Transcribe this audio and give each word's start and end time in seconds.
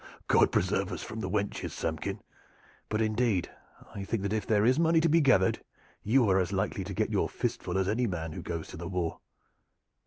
"God 0.27 0.51
preserve 0.51 0.91
us 0.91 1.03
from 1.03 1.19
the 1.19 1.29
wenches, 1.29 1.73
Samkin! 1.73 2.21
But 2.89 3.01
indeed 3.03 3.51
I 3.93 4.03
think 4.03 4.23
that 4.23 4.33
if 4.33 4.47
there 4.47 4.65
is 4.65 4.79
money 4.79 4.99
to 4.99 5.07
be 5.07 5.21
gathered 5.21 5.63
you 6.01 6.27
are 6.31 6.39
as 6.39 6.51
likely 6.51 6.83
to 6.85 6.95
get 6.95 7.11
your 7.11 7.29
fist 7.29 7.61
full 7.61 7.77
as 7.77 7.87
any 7.87 8.07
man 8.07 8.31
who 8.31 8.41
goes 8.41 8.67
to 8.69 8.77
the 8.77 8.87
war. 8.89 9.19